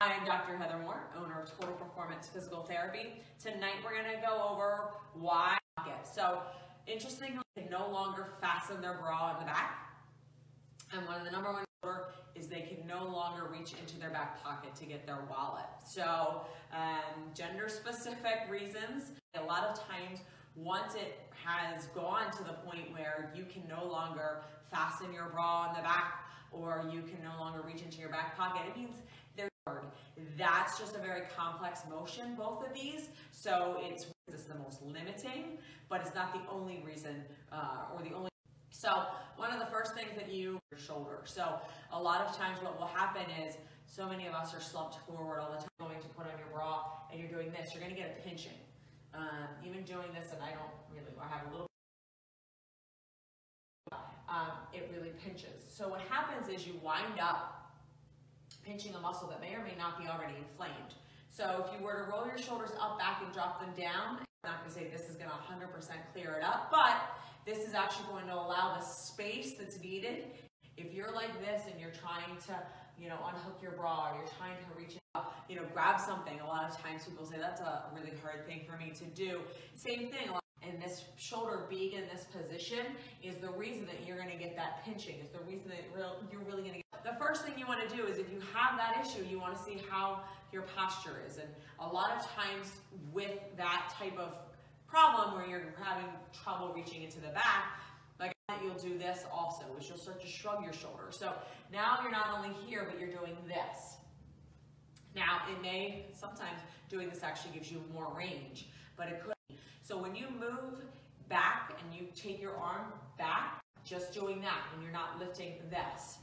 I'm 0.00 0.26
Dr. 0.26 0.56
Heather 0.56 0.78
Moore, 0.82 1.04
owner 1.16 1.40
of 1.40 1.56
Total 1.56 1.74
Performance 1.76 2.26
Physical 2.26 2.62
Therapy. 2.64 3.22
Tonight 3.40 3.74
we're 3.84 3.92
going 3.92 4.12
to 4.12 4.20
go 4.20 4.48
over 4.50 4.90
why. 5.14 5.56
So, 6.02 6.42
interestingly, 6.88 7.38
they 7.54 7.62
can 7.62 7.70
no 7.70 7.88
longer 7.88 8.26
fasten 8.40 8.80
their 8.80 8.94
bra 8.94 9.34
in 9.34 9.38
the 9.38 9.46
back. 9.46 9.86
And 10.92 11.06
one 11.06 11.20
of 11.20 11.24
the 11.24 11.30
number 11.30 11.52
one 11.52 11.64
is 12.34 12.48
they 12.48 12.62
can 12.62 12.84
no 12.88 13.04
longer 13.04 13.48
reach 13.52 13.74
into 13.80 13.96
their 14.00 14.10
back 14.10 14.42
pocket 14.42 14.74
to 14.76 14.84
get 14.84 15.06
their 15.06 15.20
wallet. 15.30 15.66
So, 15.86 16.40
um, 16.72 17.30
gender 17.32 17.68
specific 17.68 18.48
reasons, 18.50 19.12
a 19.36 19.44
lot 19.44 19.64
of 19.64 19.78
times 19.88 20.20
once 20.56 20.96
it 20.96 21.20
has 21.44 21.86
gone 21.94 22.32
to 22.32 22.42
the 22.42 22.54
point 22.68 22.92
where 22.92 23.32
you 23.36 23.44
can 23.44 23.62
no 23.68 23.86
longer 23.86 24.42
fasten 24.72 25.12
your 25.12 25.26
bra 25.26 25.68
in 25.68 25.76
the 25.76 25.82
back 25.82 26.24
or 26.50 26.88
you 26.92 27.02
can 27.02 27.18
no 27.22 27.38
longer 27.40 27.62
reach 27.66 27.82
into 27.82 27.98
your 27.98 28.08
back 28.08 28.36
pocket, 28.36 28.62
it 28.68 28.76
means. 28.76 28.96
That's 30.36 30.78
just 30.78 30.94
a 30.94 30.98
very 30.98 31.22
complex 31.34 31.80
motion, 31.88 32.34
both 32.36 32.66
of 32.66 32.74
these. 32.74 33.08
So 33.30 33.78
it's 33.80 34.06
this 34.28 34.44
the 34.44 34.56
most 34.56 34.82
limiting, 34.82 35.58
but 35.88 36.02
it's 36.02 36.14
not 36.14 36.34
the 36.34 36.40
only 36.50 36.82
reason 36.84 37.24
uh, 37.50 37.94
or 37.94 38.02
the 38.02 38.14
only 38.14 38.28
so 38.70 39.04
one 39.36 39.52
of 39.52 39.60
the 39.60 39.66
first 39.66 39.94
things 39.94 40.10
that 40.16 40.30
you, 40.30 40.58
your 40.70 40.78
shoulder. 40.78 41.20
So 41.24 41.60
a 41.92 42.00
lot 42.00 42.20
of 42.20 42.36
times 42.36 42.58
what 42.60 42.78
will 42.78 42.88
happen 42.88 43.22
is 43.46 43.56
so 43.86 44.06
many 44.06 44.26
of 44.26 44.34
us 44.34 44.52
are 44.54 44.60
slumped 44.60 44.98
forward 45.06 45.40
all 45.40 45.50
the 45.52 45.58
time 45.58 45.68
going 45.78 46.00
to 46.00 46.08
put 46.08 46.26
on 46.26 46.38
your 46.38 46.48
bra 46.52 46.84
and 47.10 47.18
you're 47.18 47.30
doing 47.30 47.50
this, 47.50 47.72
you're 47.72 47.82
gonna 47.82 47.94
get 47.94 48.18
a 48.18 48.28
pinching. 48.28 48.58
Um, 49.14 49.48
even 49.64 49.84
doing 49.84 50.08
this, 50.12 50.32
and 50.32 50.42
I 50.42 50.50
don't 50.50 50.74
really, 50.90 51.14
I 51.22 51.28
have 51.28 51.46
a 51.46 51.50
little 51.52 51.66
um, 54.28 54.50
it 54.72 54.90
really 54.92 55.12
pinches. 55.24 55.62
So 55.70 55.88
what 55.88 56.00
happens 56.00 56.48
is 56.48 56.66
you 56.66 56.74
wind 56.82 57.20
up 57.20 57.63
pinching 58.64 58.94
a 58.94 59.00
muscle 59.00 59.28
that 59.28 59.40
may 59.40 59.54
or 59.54 59.62
may 59.62 59.76
not 59.78 59.98
be 60.00 60.08
already 60.08 60.34
inflamed. 60.38 60.94
So 61.30 61.66
if 61.66 61.78
you 61.78 61.84
were 61.84 62.04
to 62.04 62.10
roll 62.10 62.26
your 62.26 62.38
shoulders 62.38 62.70
up, 62.80 62.98
back, 62.98 63.22
and 63.24 63.32
drop 63.32 63.60
them 63.60 63.70
down, 63.76 64.18
I'm 64.44 64.50
not 64.50 64.66
to 64.66 64.70
say 64.70 64.88
this 64.90 65.08
is 65.08 65.16
to 65.30 65.36
100% 65.54 65.70
clear 66.12 66.34
it 66.34 66.44
up, 66.44 66.70
but 66.70 66.96
this 67.44 67.66
is 67.66 67.74
actually 67.74 68.06
going 68.08 68.26
to 68.26 68.34
allow 68.34 68.76
the 68.78 68.84
space 68.84 69.54
that's 69.58 69.78
needed. 69.80 70.26
If 70.76 70.92
you're 70.92 71.12
like 71.12 71.40
this 71.40 71.62
and 71.70 71.80
you're 71.80 71.92
trying 71.92 72.36
to, 72.46 72.58
you 72.98 73.08
know, 73.08 73.18
unhook 73.26 73.60
your 73.62 73.72
bra 73.72 74.10
or 74.10 74.18
you're 74.18 74.32
trying 74.38 74.56
to 74.56 74.80
reach 74.80 74.96
out, 75.14 75.34
you 75.48 75.56
know, 75.56 75.62
grab 75.72 76.00
something, 76.00 76.40
a 76.40 76.46
lot 76.46 76.68
of 76.68 76.76
times 76.80 77.04
people 77.04 77.26
say 77.26 77.36
that's 77.38 77.60
a 77.60 77.84
really 77.94 78.12
hard 78.22 78.46
thing 78.46 78.62
for 78.68 78.76
me 78.76 78.90
to 78.90 79.04
do. 79.04 79.40
Same 79.74 80.10
thing, 80.10 80.30
and 80.62 80.80
this 80.80 81.04
shoulder 81.16 81.66
being 81.68 81.92
in 81.92 82.04
this 82.12 82.24
position 82.24 82.86
is 83.22 83.36
the 83.36 83.50
reason 83.50 83.86
that 83.86 84.06
you're 84.06 84.16
to 84.30 84.36
get 84.36 84.56
that 84.56 84.84
pinching. 84.84 85.16
Is 85.20 85.30
the 85.30 85.44
reason 85.44 85.68
that 85.68 85.84
you're 86.32 86.40
really 86.40 86.62
get. 86.62 86.83
The 87.04 87.12
first 87.18 87.44
thing 87.44 87.54
you 87.58 87.66
want 87.66 87.86
to 87.86 87.96
do 87.96 88.06
is 88.06 88.18
if 88.18 88.32
you 88.32 88.40
have 88.54 88.78
that 88.78 89.04
issue, 89.04 89.24
you 89.30 89.38
want 89.38 89.56
to 89.56 89.62
see 89.62 89.78
how 89.90 90.20
your 90.52 90.62
posture 90.62 91.20
is. 91.28 91.36
And 91.36 91.48
a 91.78 91.86
lot 91.86 92.12
of 92.12 92.26
times 92.30 92.72
with 93.12 93.38
that 93.58 93.92
type 93.98 94.18
of 94.18 94.38
problem 94.86 95.34
where 95.34 95.46
you're 95.46 95.74
having 95.82 96.06
trouble 96.32 96.72
reaching 96.74 97.02
into 97.02 97.20
the 97.20 97.28
back, 97.28 97.78
like 98.18 98.32
you'll 98.62 98.74
do 98.74 98.96
this 98.96 99.24
also, 99.30 99.64
which 99.74 99.88
you'll 99.88 99.98
start 99.98 100.20
to 100.22 100.26
shrug 100.26 100.64
your 100.64 100.72
shoulder. 100.72 101.08
So 101.10 101.32
now 101.70 101.98
you're 102.02 102.10
not 102.10 102.28
only 102.34 102.54
here, 102.66 102.88
but 102.90 102.98
you're 102.98 103.10
doing 103.10 103.36
this. 103.46 103.96
Now, 105.14 105.42
it 105.52 105.60
may, 105.60 106.06
sometimes 106.12 106.60
doing 106.88 107.10
this 107.10 107.22
actually 107.22 107.52
gives 107.52 107.70
you 107.70 107.82
more 107.92 108.12
range, 108.16 108.68
but 108.96 109.08
it 109.08 109.22
could 109.22 109.34
so 109.82 109.98
when 109.98 110.16
you 110.16 110.28
move 110.40 110.82
back 111.28 111.78
and 111.78 111.94
you 111.94 112.06
take 112.16 112.40
your 112.40 112.56
arm 112.56 112.86
back, 113.18 113.60
just 113.84 114.14
doing 114.14 114.40
that 114.40 114.62
and 114.72 114.82
you're 114.82 114.92
not 114.92 115.18
lifting 115.18 115.56
this. 115.68 116.16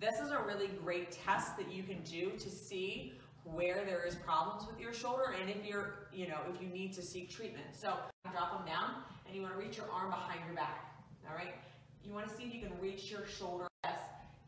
This 0.00 0.20
is 0.20 0.30
a 0.30 0.38
really 0.38 0.68
great 0.82 1.10
test 1.12 1.56
that 1.56 1.70
you 1.70 1.82
can 1.82 2.02
do 2.02 2.30
to 2.32 2.50
see 2.50 3.14
where 3.44 3.84
there 3.84 4.04
is 4.04 4.14
problems 4.14 4.66
with 4.66 4.80
your 4.80 4.92
shoulder 4.92 5.34
and 5.40 5.48
if 5.48 5.64
you're, 5.64 6.08
you 6.12 6.28
know, 6.28 6.38
if 6.52 6.60
you 6.60 6.68
need 6.68 6.92
to 6.94 7.02
seek 7.02 7.30
treatment. 7.30 7.66
So 7.72 7.94
drop 8.32 8.58
them 8.58 8.66
down 8.66 9.02
and 9.26 9.34
you 9.34 9.42
want 9.42 9.54
to 9.54 9.60
reach 9.60 9.76
your 9.76 9.90
arm 9.90 10.10
behind 10.10 10.40
your 10.46 10.54
back. 10.54 10.92
All 11.28 11.34
right. 11.34 11.54
You 12.04 12.12
want 12.12 12.28
to 12.28 12.34
see 12.34 12.44
if 12.44 12.54
you 12.54 12.60
can 12.60 12.78
reach 12.80 13.10
your 13.10 13.26
shoulder. 13.26 13.66
Yes, 13.84 13.98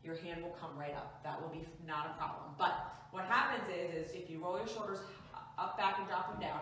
your 0.03 0.17
hand 0.17 0.43
will 0.43 0.55
come 0.61 0.77
right 0.77 0.93
up. 0.93 1.23
That 1.23 1.41
will 1.41 1.49
be 1.49 1.65
not 1.87 2.05
a 2.07 2.17
problem. 2.19 2.53
But 2.57 2.93
what 3.11 3.25
happens 3.25 3.67
is, 3.69 4.07
is 4.07 4.13
if 4.13 4.29
you 4.29 4.43
roll 4.43 4.57
your 4.57 4.67
shoulders 4.67 4.99
up, 5.57 5.77
back, 5.77 5.97
and 5.99 6.07
drop 6.07 6.31
them 6.31 6.39
down, 6.39 6.61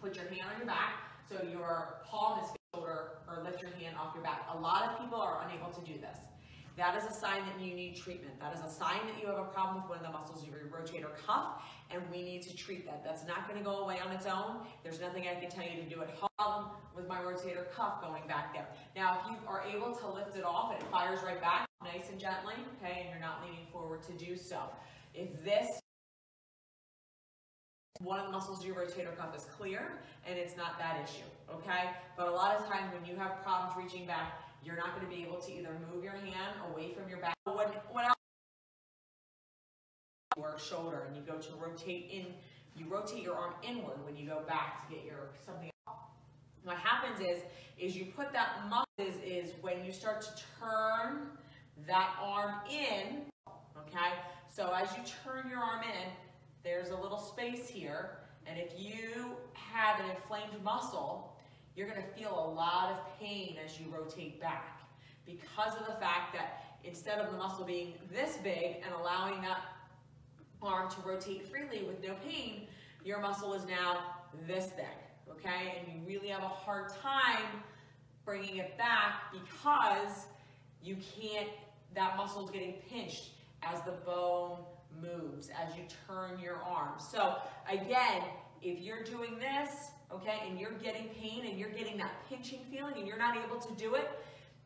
Put 0.00 0.16
your 0.16 0.26
hand 0.26 0.42
on 0.52 0.58
your 0.58 0.66
back 0.66 1.10
so 1.28 1.42
your 1.50 2.00
palm 2.06 2.40
is 2.40 2.50
shoulder 2.74 3.18
or 3.28 3.42
lift 3.44 3.60
your 3.60 3.70
hand 3.72 3.96
off 3.98 4.14
your 4.14 4.22
back. 4.22 4.46
A 4.54 4.58
lot 4.58 4.84
of 4.84 5.00
people 5.00 5.20
are 5.20 5.44
unable 5.46 5.70
to 5.70 5.80
do 5.80 5.98
this. 6.00 6.18
That 6.78 6.96
is 6.96 7.02
a 7.10 7.12
sign 7.12 7.42
that 7.44 7.60
you 7.60 7.74
need 7.74 7.96
treatment. 7.96 8.38
That 8.38 8.54
is 8.54 8.60
a 8.60 8.70
sign 8.70 9.00
that 9.08 9.20
you 9.20 9.26
have 9.26 9.38
a 9.38 9.50
problem 9.50 9.82
with 9.82 9.90
one 9.90 9.98
of 9.98 10.04
the 10.04 10.12
muscles 10.12 10.44
of 10.44 10.48
your 10.48 10.58
rotator 10.70 11.10
cuff, 11.26 11.60
and 11.90 12.00
we 12.08 12.22
need 12.22 12.42
to 12.42 12.56
treat 12.56 12.86
that. 12.86 13.02
That's 13.04 13.26
not 13.26 13.48
going 13.48 13.58
to 13.58 13.64
go 13.64 13.78
away 13.78 13.98
on 13.98 14.12
its 14.12 14.26
own. 14.26 14.58
There's 14.84 15.00
nothing 15.00 15.26
I 15.26 15.40
can 15.40 15.50
tell 15.50 15.64
you 15.64 15.82
to 15.82 15.88
do 15.88 16.00
at 16.02 16.10
home 16.38 16.70
with 16.94 17.08
my 17.08 17.18
rotator 17.18 17.68
cuff 17.74 18.00
going 18.00 18.22
back 18.28 18.54
there. 18.54 18.68
Now, 18.94 19.18
if 19.18 19.28
you 19.28 19.36
are 19.48 19.64
able 19.66 19.92
to 19.92 20.06
lift 20.06 20.36
it 20.36 20.44
off 20.44 20.72
and 20.72 20.80
it 20.80 20.88
fires 20.88 21.18
right 21.24 21.40
back, 21.40 21.66
nice 21.82 22.10
and 22.10 22.20
gently, 22.20 22.54
okay, 22.76 23.00
and 23.00 23.10
you're 23.10 23.20
not 23.20 23.42
leaning 23.44 23.66
forward 23.72 24.04
to 24.04 24.12
do 24.12 24.36
so. 24.36 24.70
If 25.14 25.44
this 25.44 25.80
one 27.98 28.20
of 28.20 28.26
the 28.26 28.32
muscles 28.32 28.60
of 28.60 28.66
your 28.66 28.76
rotator 28.76 29.16
cuff 29.16 29.36
is 29.36 29.46
clear 29.46 29.98
and 30.24 30.38
it's 30.38 30.56
not 30.56 30.78
that 30.78 31.00
issue, 31.02 31.26
okay? 31.52 31.90
But 32.16 32.28
a 32.28 32.30
lot 32.30 32.54
of 32.54 32.68
times 32.68 32.92
when 32.94 33.04
you 33.04 33.16
have 33.16 33.42
problems 33.42 33.74
reaching 33.76 34.06
back, 34.06 34.34
you're 34.64 34.76
not 34.76 34.94
going 34.94 35.08
to 35.08 35.14
be 35.14 35.22
able 35.22 35.38
to 35.38 35.52
either 35.52 35.70
move 35.92 36.02
your 36.02 36.12
hand 36.12 36.54
away 36.72 36.92
from 36.92 37.08
your 37.08 37.18
back. 37.18 37.34
When, 37.44 37.68
when 37.92 38.06
your 40.36 40.58
shoulder 40.58 41.04
and 41.06 41.16
you 41.16 41.22
go 41.22 41.38
to 41.38 41.48
rotate 41.56 42.10
in, 42.12 42.26
you 42.76 42.86
rotate 42.88 43.22
your 43.22 43.34
arm 43.34 43.54
inward 43.62 44.04
when 44.04 44.16
you 44.16 44.26
go 44.26 44.42
back 44.46 44.86
to 44.88 44.94
get 44.94 45.04
your 45.04 45.30
something. 45.44 45.70
Off. 45.86 45.96
What 46.64 46.76
happens 46.76 47.20
is, 47.20 47.42
is 47.78 47.96
you 47.96 48.06
put 48.16 48.32
that 48.32 48.68
muscle 48.68 48.84
is, 48.98 49.14
is 49.24 49.54
when 49.60 49.84
you 49.84 49.92
start 49.92 50.20
to 50.22 50.30
turn 50.60 51.28
that 51.86 52.14
arm 52.20 52.54
in, 52.70 53.22
okay? 53.76 54.14
So 54.52 54.72
as 54.74 54.88
you 54.96 55.02
turn 55.24 55.48
your 55.48 55.60
arm 55.60 55.82
in, 55.82 56.10
there's 56.64 56.90
a 56.90 56.96
little 56.96 57.18
space 57.18 57.68
here, 57.68 58.18
and 58.46 58.58
if 58.58 58.72
you 58.76 59.36
have 59.54 60.00
an 60.00 60.10
inflamed 60.10 60.62
muscle, 60.62 61.36
you're 61.78 61.86
going 61.86 62.02
to 62.02 62.20
feel 62.20 62.30
a 62.30 62.50
lot 62.54 62.90
of 62.90 63.20
pain 63.20 63.54
as 63.64 63.78
you 63.78 63.86
rotate 63.96 64.40
back 64.40 64.80
because 65.24 65.74
of 65.78 65.86
the 65.86 65.92
fact 66.00 66.34
that 66.34 66.64
instead 66.82 67.20
of 67.20 67.30
the 67.30 67.38
muscle 67.38 67.64
being 67.64 67.94
this 68.12 68.36
big 68.38 68.82
and 68.84 68.92
allowing 69.00 69.40
that 69.42 69.60
arm 70.60 70.90
to 70.90 70.96
rotate 71.08 71.46
freely 71.46 71.84
with 71.84 72.02
no 72.02 72.14
pain, 72.28 72.66
your 73.04 73.20
muscle 73.20 73.54
is 73.54 73.64
now 73.64 74.02
this 74.44 74.70
thick, 74.70 74.86
okay? 75.30 75.78
And 75.78 75.94
you 75.94 76.00
really 76.04 76.28
have 76.28 76.42
a 76.42 76.48
hard 76.48 76.90
time 77.00 77.62
bringing 78.24 78.56
it 78.56 78.76
back 78.76 79.32
because 79.32 80.26
you 80.82 80.96
can't, 80.96 81.48
that 81.94 82.16
muscle 82.16 82.44
is 82.44 82.50
getting 82.50 82.74
pinched 82.90 83.30
as 83.62 83.82
the 83.82 83.92
bone 83.92 84.58
moves 85.00 85.48
as 85.50 85.76
you 85.76 85.84
turn 86.08 86.40
your 86.40 86.56
arm. 86.56 86.94
So 86.98 87.36
again, 87.70 88.24
if 88.62 88.80
you're 88.80 89.04
doing 89.04 89.38
this, 89.38 89.92
okay, 90.12 90.42
and 90.48 90.58
you're 90.58 90.72
getting 90.72 91.08
pain 91.20 91.46
and 91.46 91.58
you're 91.58 91.70
getting 91.70 91.96
that 91.98 92.12
pinching 92.28 92.60
feeling 92.70 92.94
and 92.96 93.06
you're 93.06 93.18
not 93.18 93.36
able 93.36 93.58
to 93.58 93.74
do 93.74 93.94
it, 93.94 94.10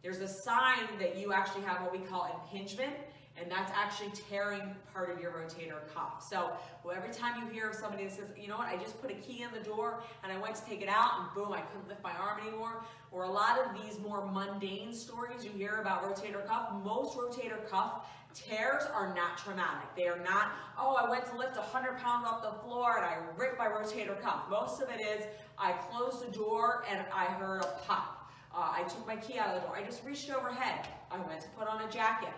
there's 0.02 0.20
a 0.20 0.28
sign 0.28 0.86
that 0.98 1.16
you 1.16 1.32
actually 1.32 1.62
have 1.62 1.82
what 1.82 1.92
we 1.92 1.98
call 1.98 2.42
impingement, 2.42 2.92
and 3.40 3.50
that's 3.50 3.72
actually 3.74 4.10
tearing 4.28 4.74
part 4.92 5.10
of 5.10 5.20
your 5.20 5.30
rotator 5.30 5.80
cuff. 5.94 6.24
So 6.28 6.52
well, 6.84 6.96
every 6.96 7.14
time 7.14 7.42
you 7.42 7.52
hear 7.52 7.70
of 7.70 7.76
somebody 7.76 8.04
that 8.04 8.12
says, 8.12 8.28
you 8.36 8.48
know 8.48 8.58
what, 8.58 8.68
I 8.68 8.76
just 8.76 9.00
put 9.00 9.10
a 9.10 9.14
key 9.14 9.42
in 9.42 9.50
the 9.52 9.64
door 9.64 10.02
and 10.22 10.32
I 10.32 10.38
went 10.38 10.56
to 10.56 10.64
take 10.64 10.82
it 10.82 10.88
out 10.88 11.12
and 11.18 11.34
boom, 11.34 11.52
I 11.52 11.60
couldn't 11.60 11.88
lift 11.88 12.02
my 12.02 12.12
arm 12.12 12.40
anymore, 12.46 12.84
or 13.10 13.24
a 13.24 13.30
lot 13.30 13.58
of 13.58 13.80
these 13.80 13.98
more 14.00 14.26
mundane 14.30 14.92
stories 14.92 15.44
you 15.44 15.50
hear 15.52 15.76
about 15.76 16.02
rotator 16.02 16.46
cuff, 16.46 16.72
most 16.84 17.16
rotator 17.16 17.68
cuff 17.70 18.06
Tears 18.34 18.84
are 18.94 19.14
not 19.14 19.36
traumatic. 19.36 19.88
They 19.94 20.06
are 20.06 20.18
not, 20.18 20.52
oh, 20.78 20.94
I 20.94 21.08
went 21.08 21.26
to 21.26 21.36
lift 21.36 21.56
100 21.56 21.98
pounds 21.98 22.26
off 22.26 22.42
the 22.42 22.58
floor 22.64 22.96
and 22.96 23.04
I 23.04 23.18
ripped 23.36 23.51
my 23.62 23.68
rotator 23.68 24.20
cuff. 24.20 24.42
Most 24.50 24.82
of 24.82 24.88
it 24.90 25.00
is, 25.00 25.24
I 25.56 25.72
closed 25.72 26.26
the 26.26 26.32
door 26.32 26.84
and 26.90 27.04
I 27.14 27.26
heard 27.26 27.62
a 27.62 27.78
pop. 27.86 28.30
Uh, 28.52 28.72
I 28.76 28.82
took 28.82 29.06
my 29.06 29.16
key 29.16 29.38
out 29.38 29.54
of 29.54 29.62
the 29.62 29.68
door. 29.68 29.76
I 29.76 29.82
just 29.84 30.04
reached 30.04 30.30
overhead. 30.34 30.88
I 31.10 31.18
went 31.28 31.40
to 31.42 31.48
put 31.50 31.68
on 31.68 31.80
a 31.80 31.90
jacket. 31.90 32.34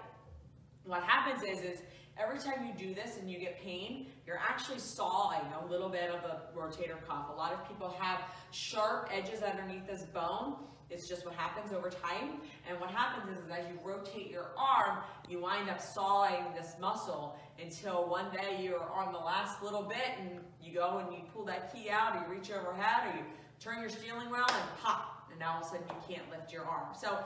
What 0.85 1.03
happens 1.03 1.43
is, 1.43 1.61
is 1.61 1.79
every 2.19 2.39
time 2.39 2.67
you 2.67 2.89
do 2.89 2.95
this 2.95 3.17
and 3.19 3.31
you 3.31 3.39
get 3.39 3.61
pain, 3.61 4.07
you're 4.27 4.39
actually 4.39 4.79
sawing 4.79 5.43
a 5.63 5.67
little 5.67 5.89
bit 5.89 6.11
of 6.11 6.23
the 6.23 6.59
rotator 6.59 7.05
cuff. 7.07 7.27
A 7.33 7.37
lot 7.37 7.53
of 7.53 7.67
people 7.69 7.95
have 7.99 8.21
sharp 8.51 9.11
edges 9.13 9.43
underneath 9.43 9.87
this 9.87 10.03
bone 10.03 10.57
it's 10.91 11.09
just 11.09 11.25
what 11.25 11.35
happens 11.35 11.73
over 11.73 11.91
time. 11.91 12.41
And 12.69 12.79
what 12.81 12.91
happens 12.91 13.37
is, 13.37 13.45
is 13.45 13.51
as 13.51 13.65
you 13.69 13.79
rotate 13.83 14.31
your 14.31 14.51
arm, 14.57 14.99
you 15.29 15.41
wind 15.41 15.69
up 15.69 15.81
sawing 15.81 16.45
this 16.57 16.77
muscle 16.81 17.37
until 17.61 18.09
one 18.09 18.31
day 18.33 18.63
you're 18.63 18.91
on 18.93 19.13
the 19.13 19.19
last 19.19 19.63
little 19.63 19.83
bit 19.83 20.19
and 20.21 20.41
you 20.63 20.73
go 20.73 20.99
and 20.99 21.13
you 21.13 21.25
pull 21.33 21.45
that 21.47 21.75
key 21.75 21.91
out 21.91 22.17
or 22.17 22.21
you 22.21 22.39
reach 22.39 22.51
overhead 22.51 23.13
or 23.13 23.19
you 23.19 23.25
turn 23.61 23.81
your 23.81 23.91
steering 23.91 24.31
wheel 24.31 24.47
and 24.47 24.81
pop. 24.83 25.27
And 25.31 25.41
now 25.41 25.55
all 25.55 25.61
of 25.61 25.67
a 25.67 25.71
sudden 25.71 25.87
you 25.89 26.15
can't 26.15 26.31
lift 26.31 26.53
your 26.53 26.65
arm. 26.65 26.95
So 26.99 27.19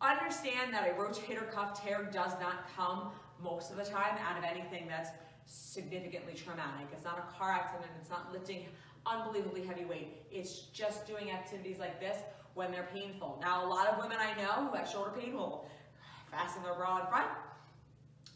understand 0.00 0.72
that 0.74 0.88
a 0.88 0.92
rotator 0.94 1.50
cuff 1.50 1.82
tear 1.82 2.08
does 2.12 2.32
not 2.40 2.68
come 2.76 3.10
most 3.42 3.70
of 3.70 3.76
the 3.76 3.84
time 3.84 4.16
out 4.26 4.38
of 4.38 4.44
anything 4.44 4.86
that's 4.88 5.10
significantly 5.46 6.34
traumatic. 6.34 6.86
It's 6.92 7.04
not 7.04 7.18
a 7.18 7.38
car 7.38 7.50
accident, 7.50 7.90
it's 8.00 8.10
not 8.10 8.32
lifting 8.32 8.66
unbelievably 9.06 9.66
heavy 9.66 9.84
weight. 9.84 10.22
It's 10.30 10.66
just 10.72 11.06
doing 11.06 11.30
activities 11.30 11.78
like 11.78 12.00
this 12.00 12.18
when 12.54 12.70
they're 12.70 12.88
painful. 12.92 13.38
Now, 13.40 13.64
a 13.64 13.68
lot 13.68 13.88
of 13.88 13.98
women 13.98 14.18
I 14.20 14.40
know 14.40 14.68
who 14.68 14.76
have 14.76 14.88
shoulder 14.88 15.12
pain 15.18 15.34
will 15.34 15.66
fasten 16.30 16.62
their 16.62 16.74
bra 16.74 17.00
in 17.00 17.06
front, 17.06 17.26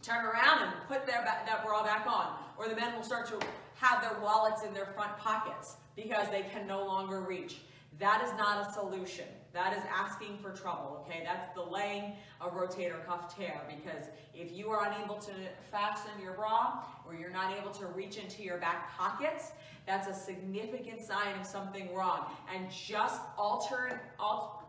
turn 0.03 0.25
around 0.25 0.63
and 0.63 0.73
put 0.89 1.07
their 1.07 1.23
that 1.25 1.65
bra 1.65 1.83
back 1.85 2.07
on. 2.07 2.37
Or 2.59 2.69
the 2.69 2.77
men 2.77 2.95
will 2.95 3.03
start 3.03 3.27
to 3.29 3.39
have 3.75 4.01
their 4.03 4.19
wallets 4.21 4.63
in 4.63 4.73
their 4.73 4.87
front 4.87 5.17
pockets 5.19 5.77
because 5.95 6.29
they 6.31 6.43
can 6.43 6.67
no 6.67 6.85
longer 6.85 7.21
reach. 7.21 7.59
That 7.99 8.23
is 8.25 8.31
not 8.37 8.69
a 8.69 8.73
solution. 8.73 9.25
That 9.53 9.73
is 9.73 9.83
asking 9.91 10.39
for 10.39 10.51
trouble, 10.51 11.03
okay? 11.07 11.23
That's 11.25 11.55
delaying 11.55 12.13
a 12.43 12.49
rotator 12.49 13.05
cuff 13.07 13.35
tear 13.35 13.63
because 13.69 14.11
if 14.35 14.53
you 14.53 14.69
are 14.69 14.87
unable 14.87 15.17
to 15.17 15.33
fasten 15.73 16.11
your 16.23 16.35
bra 16.35 16.85
or 17.07 17.15
you're 17.15 17.31
not 17.31 17.57
able 17.57 17.71
to 17.71 17.87
reach 17.87 18.19
into 18.19 18.43
your 18.43 18.59
back 18.59 18.91
pockets, 18.91 19.53
that's 19.87 20.09
a 20.09 20.15
significant 20.15 21.01
sign 21.01 21.39
of 21.41 21.47
something 21.47 21.95
wrong. 21.95 22.27
And 22.55 22.71
just 22.71 23.23
altering, 23.39 23.95
alt, 24.19 24.65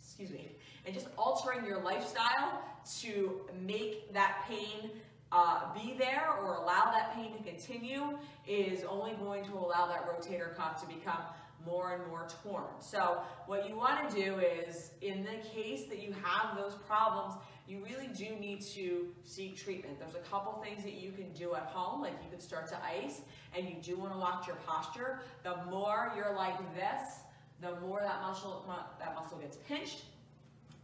excuse 0.00 0.30
me, 0.30 0.52
and 0.86 0.94
just 0.94 1.08
altering 1.18 1.66
your 1.66 1.82
lifestyle 1.82 2.62
to 3.00 3.42
make 3.60 4.10
that 4.14 4.44
pain 4.48 4.90
uh, 5.32 5.72
be 5.74 5.94
there 5.98 6.30
or 6.42 6.54
allow 6.54 6.90
that 6.90 7.14
pain 7.14 7.36
to 7.36 7.42
continue 7.42 8.18
is 8.48 8.84
only 8.84 9.12
going 9.12 9.44
to 9.44 9.52
allow 9.52 9.86
that 9.86 10.08
rotator 10.08 10.56
cuff 10.56 10.80
to 10.80 10.86
become 10.88 11.20
more 11.66 11.94
and 11.94 12.06
more 12.08 12.26
torn. 12.42 12.64
So 12.80 13.20
what 13.46 13.68
you 13.68 13.76
want 13.76 14.08
to 14.08 14.16
do 14.16 14.38
is, 14.38 14.90
in 15.02 15.24
the 15.24 15.48
case 15.48 15.84
that 15.88 16.02
you 16.02 16.14
have 16.22 16.56
those 16.56 16.74
problems, 16.86 17.34
you 17.68 17.84
really 17.84 18.08
do 18.08 18.36
need 18.40 18.62
to 18.74 19.08
seek 19.24 19.56
treatment. 19.56 19.98
There's 19.98 20.14
a 20.14 20.28
couple 20.28 20.52
things 20.62 20.82
that 20.82 20.94
you 20.94 21.12
can 21.12 21.32
do 21.32 21.54
at 21.54 21.66
home, 21.66 22.02
like 22.02 22.14
you 22.24 22.30
can 22.30 22.40
start 22.40 22.66
to 22.68 22.78
ice, 22.84 23.20
and 23.56 23.68
you 23.68 23.76
do 23.82 23.96
want 23.98 24.12
to 24.12 24.18
watch 24.18 24.46
your 24.46 24.56
posture. 24.66 25.20
The 25.44 25.56
more 25.70 26.12
you're 26.16 26.34
like 26.34 26.58
this, 26.74 27.20
the 27.60 27.78
more 27.80 28.00
that 28.00 28.22
muscle 28.22 28.64
that 28.98 29.14
muscle 29.14 29.38
gets 29.38 29.58
pinched, 29.68 30.02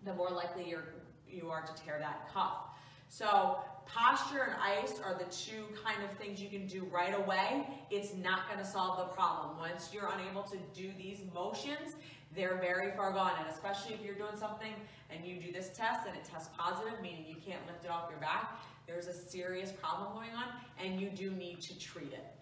the 0.04 0.14
more 0.14 0.30
likely 0.30 0.68
you're 0.68 0.84
you 1.28 1.50
are 1.50 1.62
to 1.62 1.82
tear 1.82 1.98
that 1.98 2.32
cuff. 2.32 2.68
So 3.08 3.58
posture 3.86 4.42
and 4.42 4.54
ice 4.62 5.00
are 5.04 5.14
the 5.14 5.24
two 5.24 5.64
kind 5.84 6.02
of 6.02 6.10
things 6.18 6.40
you 6.40 6.48
can 6.48 6.66
do 6.66 6.84
right 6.92 7.14
away. 7.16 7.66
It's 7.90 8.14
not 8.14 8.48
going 8.48 8.58
to 8.58 8.66
solve 8.66 8.98
the 8.98 9.14
problem. 9.14 9.58
Once 9.58 9.90
you're 9.92 10.10
unable 10.18 10.42
to 10.44 10.56
do 10.74 10.90
these 10.98 11.20
motions, 11.34 11.94
they're 12.34 12.56
very 12.56 12.90
far 12.92 13.12
gone. 13.12 13.32
And 13.38 13.48
especially 13.48 13.94
if 13.94 14.02
you're 14.04 14.14
doing 14.14 14.36
something 14.36 14.72
and 15.10 15.24
you 15.24 15.40
do 15.40 15.52
this 15.52 15.70
test 15.74 16.06
and 16.06 16.16
it 16.16 16.24
tests 16.24 16.50
positive, 16.58 17.00
meaning 17.00 17.24
you 17.28 17.36
can't 17.36 17.64
lift 17.66 17.84
it 17.84 17.90
off 17.90 18.10
your 18.10 18.20
back, 18.20 18.60
there's 18.86 19.06
a 19.06 19.14
serious 19.14 19.72
problem 19.72 20.12
going 20.14 20.30
on 20.30 20.48
and 20.82 21.00
you 21.00 21.10
do 21.10 21.30
need 21.30 21.60
to 21.62 21.78
treat 21.78 22.12
it. 22.12 22.35